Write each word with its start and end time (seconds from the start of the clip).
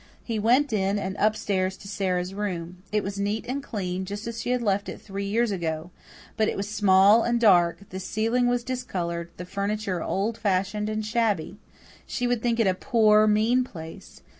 He 0.23 0.39
went 0.39 0.73
in, 0.73 0.97
and 0.97 1.15
up 1.17 1.35
stairs 1.35 1.77
to 1.77 1.87
Sara's 1.87 2.33
room. 2.33 2.81
It 2.91 3.03
was 3.03 3.19
neat 3.19 3.45
and 3.47 3.61
clean, 3.61 4.03
just 4.03 4.25
as 4.25 4.41
she 4.41 4.49
had 4.49 4.63
left 4.63 4.89
it 4.89 4.99
three 4.99 5.27
years 5.27 5.51
ago. 5.51 5.91
But 6.37 6.47
it 6.47 6.57
was 6.57 6.67
small 6.67 7.21
and 7.21 7.39
dark; 7.39 7.87
the 7.91 7.99
ceiling 7.99 8.47
was 8.47 8.63
discoloured, 8.63 9.29
the 9.37 9.45
furniture 9.45 10.01
old 10.03 10.39
fashioned 10.39 10.89
and 10.89 11.05
shabby; 11.05 11.59
she 12.07 12.25
would 12.25 12.41
think 12.41 12.59
it 12.59 12.65
a 12.65 12.73
poor, 12.73 13.27
mean 13.27 13.63
place. 13.63 14.21